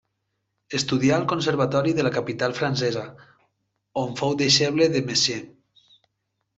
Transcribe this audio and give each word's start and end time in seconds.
Estudià 0.79 1.11
al 1.17 1.27
conservatori 1.33 1.93
de 1.99 2.07
la 2.09 2.13
capital 2.17 2.57
francesa, 2.61 3.05
on 4.05 4.19
fou 4.23 4.37
deixeble 4.45 4.93
de 4.99 5.07
Messiaen. 5.13 5.57